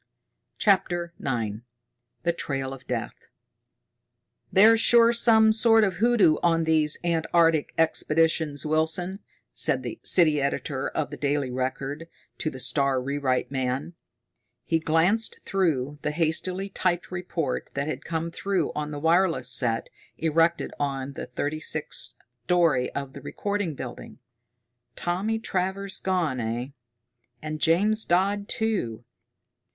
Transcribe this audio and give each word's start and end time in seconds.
CHAPTER 0.57 1.13
IX 1.19 1.59
The 2.23 2.33
Trail 2.33 2.73
of 2.73 2.87
Death 2.87 3.27
"There's 4.51 4.79
sure 4.79 5.13
some 5.13 5.51
sort 5.51 5.83
of 5.83 5.97
hoodoo 5.97 6.37
on 6.41 6.63
these 6.63 6.97
Antarctic 7.03 7.71
expeditions, 7.77 8.65
Wilson," 8.65 9.19
said 9.53 9.83
the 9.83 9.99
city 10.01 10.41
editor 10.41 10.89
of 10.89 11.11
The 11.11 11.17
Daily 11.17 11.51
Record 11.51 12.07
to 12.39 12.49
the 12.49 12.57
star 12.57 12.99
rewrite 12.99 13.51
man. 13.51 13.93
He 14.63 14.79
glanced 14.79 15.39
through 15.41 15.99
the 16.01 16.09
hastily 16.09 16.69
typed 16.69 17.11
report 17.11 17.69
that 17.75 17.87
had 17.87 18.03
come 18.03 18.31
through 18.31 18.71
on 18.73 18.89
the 18.89 18.97
wireless 18.97 19.49
set 19.51 19.91
erected 20.17 20.73
on 20.79 21.13
the 21.13 21.27
thirty 21.27 21.59
sixth 21.59 22.15
story 22.45 22.89
of 22.95 23.13
the 23.13 23.21
Record 23.21 23.75
Building. 23.75 24.17
"Tommy 24.95 25.37
Travers 25.37 25.99
gone, 25.99 26.39
eh? 26.39 26.69
And 27.39 27.61
James 27.61 28.03
Dodd, 28.03 28.49
too! 28.49 29.03